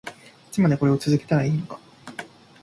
[0.03, 0.11] い
[0.51, 1.79] つまでこれを続けたらいいのか